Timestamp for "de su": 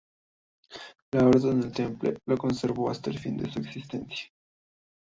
3.37-3.59